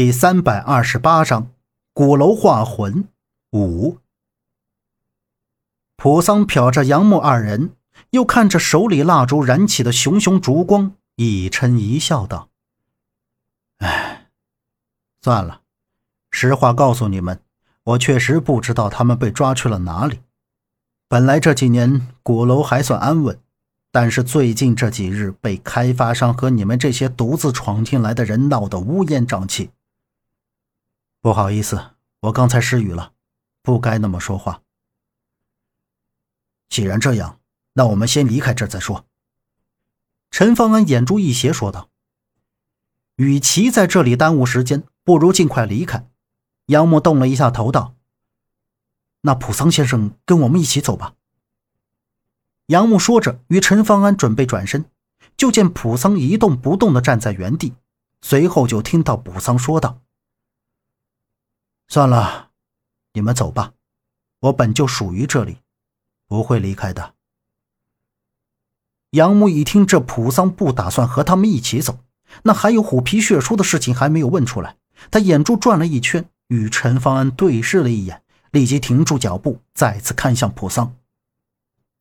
[0.00, 1.50] 第三百二十八章
[1.92, 3.06] 鼓楼画魂
[3.52, 3.98] 五。
[5.94, 7.72] 普桑瞟着杨木二人，
[8.08, 12.48] 又看着手里蜡烛燃起的熊熊烛光，一嗔一笑道
[13.80, 14.30] ：“哎，
[15.20, 15.60] 算了，
[16.30, 17.38] 实话告诉你们，
[17.84, 20.20] 我确实不知道他们被抓去了哪里。
[21.08, 23.38] 本来这几年鼓楼还算安稳，
[23.92, 29.68] 但是最近这几日被开发商和你们这些独自闯进来的人闹得乌烟瘴气。”
[31.22, 33.12] 不好意思，我刚才失语了，
[33.60, 34.62] 不该那么说话。
[36.70, 37.40] 既然这样，
[37.74, 39.04] 那我们先离开这再说。
[40.30, 41.90] 陈方安眼珠一斜说道
[43.16, 46.08] ：“与其在这里耽误时间，不如尽快离开。”
[46.66, 47.94] 杨木动了一下头，道
[49.20, 51.16] ：“那普桑先生跟我们一起走吧。”
[52.68, 54.86] 杨木说着，与陈方安准备转身，
[55.36, 57.74] 就见普桑一动不动的站在原地，
[58.22, 60.00] 随后就听到普桑说道。
[61.92, 62.52] 算了，
[63.14, 63.74] 你们走吧，
[64.38, 65.58] 我本就属于这里，
[66.28, 67.16] 不会离开的。
[69.10, 71.98] 杨木一听这普桑不打算和他们一起走，
[72.44, 74.76] 那还有虎皮血书的事情还没有问出来，
[75.10, 80.94] 他眼珠转了一圈，与陈方安对视了一眼，立即停住脚步，再次看向普桑。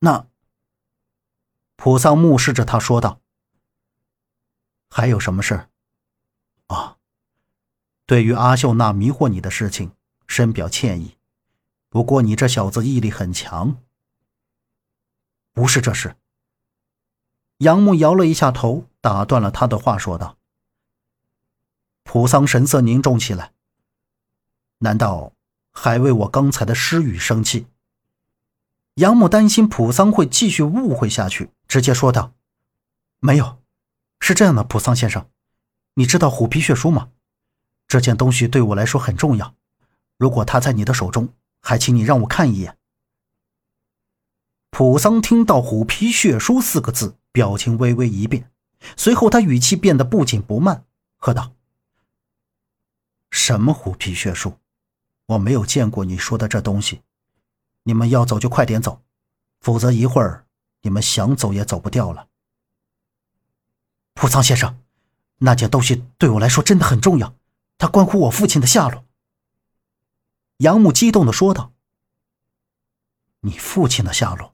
[0.02, 0.28] 那
[1.78, 3.22] 普桑目视着他说道
[4.92, 5.69] ：“还有什么事？？”
[8.10, 9.92] 对于阿秀那迷惑你的事情，
[10.26, 11.16] 深表歉意。
[11.90, 13.78] 不过你这小子毅力很强。
[15.54, 16.16] 不是这事。
[17.60, 20.40] 杨木摇了一下头，打断了他的话，说道
[22.02, 23.54] ：“普桑神色凝重起来。
[24.80, 25.34] 难道
[25.72, 27.68] 还为我刚才的失语生气？”
[28.96, 32.34] 杨木担心普桑会继续误会下去，直接说道
[33.22, 33.62] ：“没有，
[34.20, 35.30] 是这样的，普桑先生，
[35.94, 37.12] 你知道虎皮血书吗？”
[37.90, 39.56] 这件东西对我来说很重要，
[40.16, 42.78] 如果它在你的手中，还请你让我看一眼。
[44.70, 48.52] 普桑听到“虎皮血书”四个字，表情微微一变，
[48.96, 50.86] 随后他语气变得不紧不慢，
[51.18, 51.54] 喝道
[53.32, 54.54] ：“什么虎皮血书？
[55.26, 57.02] 我没有见过你说的这东西。
[57.84, 59.02] 你们要走就快点走，
[59.60, 60.46] 否则一会儿
[60.84, 62.28] 你们想走也走不掉了。”
[64.14, 64.80] 普桑先生，
[65.40, 67.34] 那件东西对我来说真的很重要。
[67.80, 69.04] 他关乎我父亲的下落。”
[70.58, 71.74] 杨木激动的说道。
[73.42, 74.54] “你父亲的下落，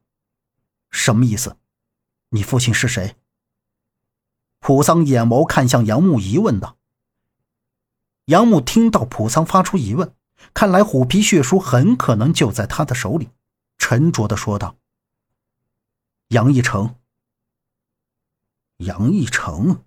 [0.90, 1.58] 什么意思？
[2.30, 3.18] 你父亲是谁？”
[4.62, 6.78] 普桑眼眸看向杨木，疑问道。
[8.26, 10.16] 杨木听到普桑发出疑问，
[10.54, 13.30] 看来虎皮血书很可能就在他的手里，
[13.78, 14.78] 沉着的说道
[16.30, 16.96] ：“杨义成。”
[18.78, 19.84] 杨义成。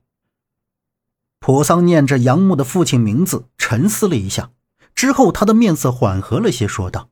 [1.48, 4.50] 普桑念着杨木的父亲名字，沉思了一下，
[4.94, 7.08] 之后他的面色缓和了些，说道：“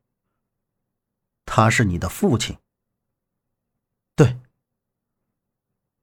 [1.46, 2.58] 他是你的父亲。
[4.14, 4.38] ”“对。”“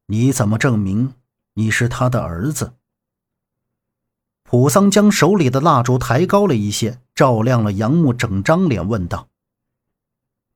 [0.09, 1.13] 你怎么证明
[1.53, 2.73] 你是他的儿子？”
[4.41, 9.29] 普桑将手里的蜡烛抬高了一些，照亮了杨木整张脸，问道。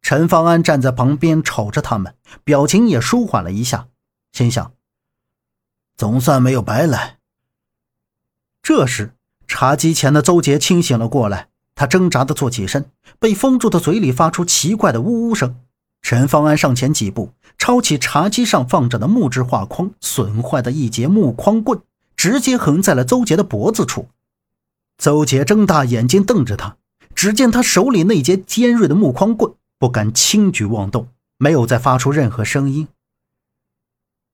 [0.02, 3.88] 陈方安站在旁边瞅着他们，表情也舒缓了一下，
[4.32, 4.74] 心想
[5.96, 7.17] ：“总算没有白来。”
[8.68, 9.14] 这时，
[9.48, 15.56] 茶几前的邹杰清醒了过来，他挣扎的坐起身，被封住的嘴里发出奇怪的呜呜声。
[16.02, 21.80] 陈方安上前几步，抄起茶几上放着的木质画框，损坏的一截木框棍，
[22.18, 24.10] 直接横在了邹杰的脖子处。
[24.98, 26.76] 邹杰睁大眼睛瞪着他，
[27.16, 31.08] 只见他手里那截尖锐的木框棍不敢轻举妄动，
[31.38, 32.90] 没有再发出任何声音。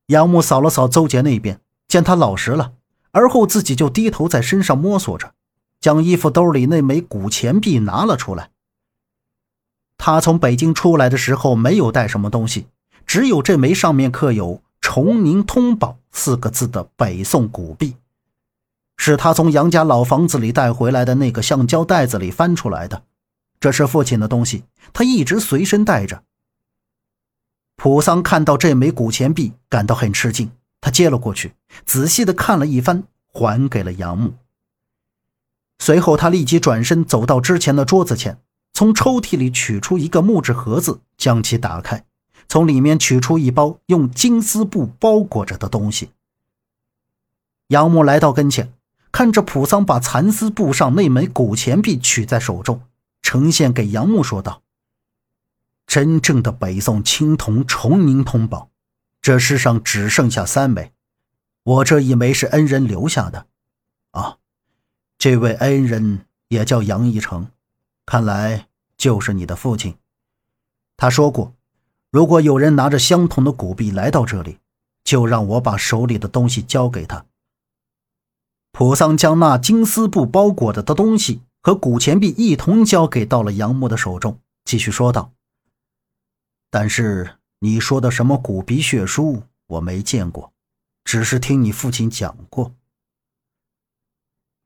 [0.08, 2.72] 杨木扫了扫邹杰那边，见他老实了。
[3.14, 5.34] 而后自己就低头在身上摸索着，
[5.80, 8.50] 将衣服兜里那枚古钱币拿了出来。
[9.98, 12.68] 他从北京出来的时候没有带什么东西，
[13.06, 17.96] 只有这枚上面刻有“崇宁通宝”四个字的北宋古币，
[18.98, 23.04] 是他从杨家老房子里带回来的那个橡胶袋子里翻出来的。
[23.60, 26.24] 这是父亲的东西，他一直随身带着。
[27.76, 30.52] 普桑看到这枚古钱币，感到很吃惊。
[30.84, 31.54] 他接了过去，
[31.86, 34.34] 仔细的看了一番，还给了杨木。
[35.80, 38.38] 随后，他立即转身走到之前的桌子前，
[38.74, 42.04] 从抽屉里取出一个木质盒子，将其打开，
[42.50, 46.10] 从里面取出一包用金丝布包裹着的东西。
[47.68, 48.74] 杨木来到跟前，
[49.10, 52.82] 看着普桑把蚕丝布上那枚古钱币取在手中，
[53.22, 54.62] 呈现给杨木，说道
[55.88, 58.68] ：“真正的北宋青铜崇宁通宝。”
[59.24, 60.92] 这世上只剩下三枚，
[61.64, 63.48] 我这一枚是恩人留下的，
[64.12, 64.38] 啊，
[65.18, 67.48] 这位恩人也叫杨一成，
[68.06, 68.68] 看来
[68.98, 69.96] 就是你的父亲。
[70.98, 71.56] 他说过，
[72.12, 74.60] 如果有人拿着相同的古币来到这里，
[75.06, 77.26] 就让我把手里的东西交给他。
[78.74, 85.32] 普桑将那金丝布包裹着的东西和古钱币一同交给到了杨木的手中，继续说道
[86.70, 90.52] ：“但是你说的什么古笔血书，我没见过，
[91.06, 92.76] 只是听你父亲讲过。”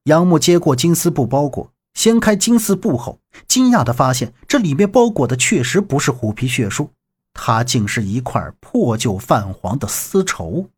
[0.06, 6.90] 杨木接过金丝布包裹，掀开金丝布后，惊讶地发现这里面包裹的确实不是虎皮血书，
[7.34, 10.72] 它竟是一块破旧泛黄的丝绸。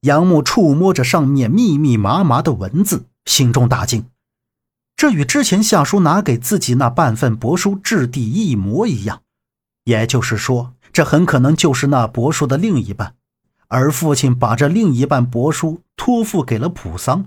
[0.00, 4.10] 杨木触摸着上面密密麻麻的文字，心中大惊，
[4.96, 9.22] 这与之前夏叔拿给自己那半份帛书质地一模一样，
[9.86, 13.14] 也就是说，这很可能就是那帛书的另一半，
[13.68, 17.26] 而父亲把这另一半帛书托付给了普桑。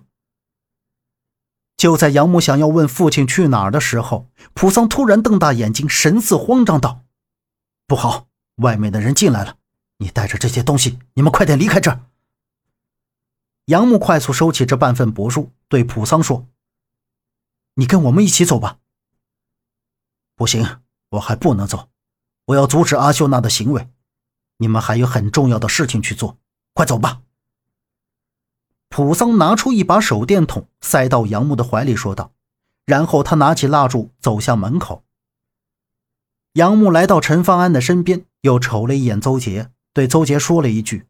[1.77, 7.06] 就在杨木想要问父亲去哪儿的时候，普桑突然瞪大眼睛，神色慌张道
[7.88, 9.55] ：“不好，外面的人进来了！
[10.00, 12.01] 你带着这些东西，你们快点离开这儿。”
[13.67, 16.45] 杨木快速收起这半份帛书，对普桑说
[17.75, 18.79] ：“你跟我们一起走吧。
[20.35, 20.81] ”“不行，
[21.12, 21.88] 我还不能走，
[22.50, 23.90] 我要阻止阿秀娜的行为。
[24.57, 26.38] 你们还有很重要的事情去做，
[26.74, 27.22] 快走吧。”
[28.90, 32.34] 普桑拿出一把手电筒，塞到杨木的怀里，说道。
[32.86, 35.04] 然后他拿起蜡烛，走向门口。
[36.54, 41.06] 杨木来到陈方安的身边，又瞅了一眼邹杰，对邹杰说了一句。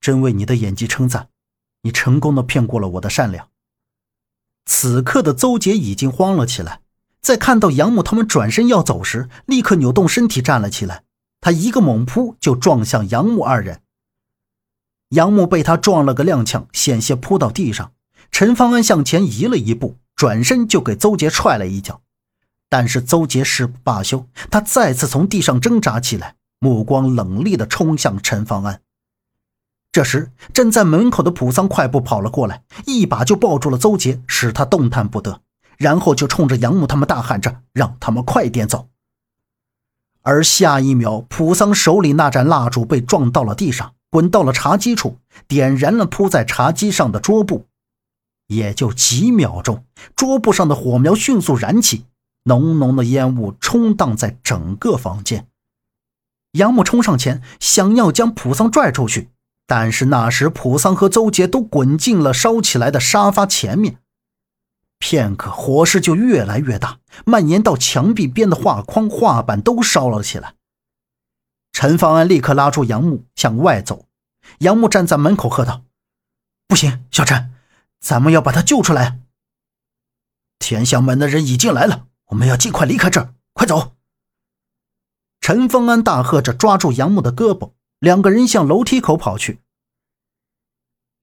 [0.00, 1.28] 真为你的演技称赞，
[1.82, 3.50] 你成功的骗过了我的善良。
[4.64, 6.82] 此刻的邹杰已经慌了起来，
[7.20, 11.02] 在看到杨木他们转身要走时，立刻扭动身体站了起来。
[11.40, 13.80] 他一个猛扑就撞向杨木二人。
[15.10, 17.92] 杨木被他撞了个踉跄，险些扑到地上。
[18.30, 22.02] 陈方安向前移了一步，转身就给邹杰踹了一脚。
[22.68, 28.82] 但是邹杰誓不罢休，他再次从地上挣扎起来，目光冷厉地冲向陈方安。
[29.90, 35.40] 这时，站在门口的普桑快步跑了过来，一把就抱住了邹杰，使他动弹不得，
[35.78, 38.88] 然后就冲着杨木他们大喊着：“让他们快点走！”
[40.22, 45.16] 而下一秒，普桑手里那盏蜡烛被撞到了地上，滚到了茶几处，
[45.46, 47.64] 点燃了铺在茶几上的桌布。
[48.48, 49.84] 也就几秒钟，
[50.16, 52.06] 桌布上的火苗迅速燃起，
[52.44, 55.46] 浓浓的烟雾冲荡在整个房间。
[56.52, 59.30] 杨木冲上前，想要将普桑拽出去。
[59.66, 63.98] 但是那时，普桑和邹杰都滚进了烧起来的沙发前面。
[64.98, 70.54] 片刻，火势就越来越大，蔓延到墙壁边的画框、画板都烧了起来。
[71.72, 74.06] 陈方安立刻拉住杨木向外走，
[74.58, 75.84] 杨木站在门口喝道
[76.66, 77.54] ：“不行，小陈，
[78.00, 79.20] 咱们要把他救出来。
[80.58, 83.92] 天香门的人已经来了，我们要尽快离开这儿，快走！”
[85.40, 87.72] 陈方安大喝着，抓住杨木的胳膊。
[88.00, 89.60] 两个人向楼梯口跑去。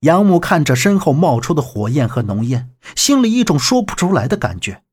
[0.01, 4.83] 杨木看着身后冒出的火焰和浓烟，心里一种说不出来的感觉。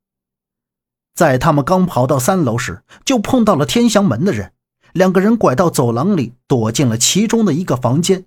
[1.15, 4.53] 在他们刚跑到三楼时，就碰到了天祥门的人。
[4.93, 8.27] 两个人拐到走廊里，躲进了其中的一个房间。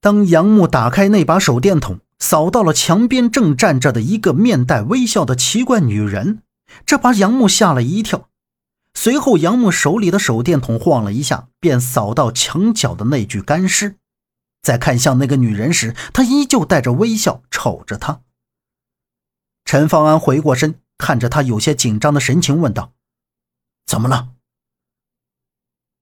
[0.00, 6.42] 当杨木打开那把手电筒，扫到了墙边正站着的一个面带微笑的奇怪女人，
[6.84, 8.28] 这把杨木吓了一跳。
[8.94, 13.99] 随后，杨木手里的手电筒晃了一下，便扫到墙角的那具干尸。
[14.62, 18.22] 在看向那个女人时，他依旧带着微笑瞅着她。
[19.64, 22.92] 陈方安回过身，看着他有些紧张的神情，问道
[23.86, 24.30] ：“怎么了？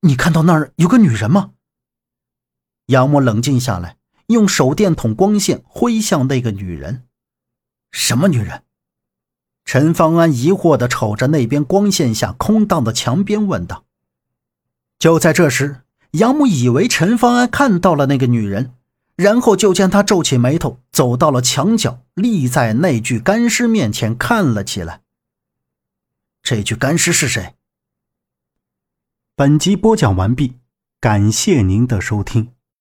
[0.00, 1.52] 你看到那儿有个女人吗？”
[2.86, 3.98] 杨木冷静下来，
[4.28, 7.06] 用手电筒光线挥向那个女人。
[7.92, 8.64] “什么女人？”
[9.66, 13.84] 陈方安疑惑地瞅着那边光线下空荡的墙边，问道。
[14.98, 18.72] 就在这时，杨母以为陈方安看到了那个女人，
[19.16, 25.02] 然后就见他皱起眉头，走到了墙角，立在那具干尸面前看了起来。
[26.42, 27.54] 这具干尸是谁？
[29.36, 30.54] 本集播讲完毕，
[30.98, 32.52] 感谢您的收听。